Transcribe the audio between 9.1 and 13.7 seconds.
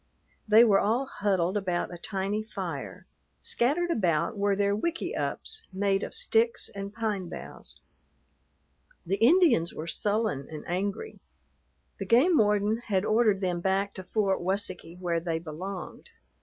Indians were sullen and angry. The game warden had ordered them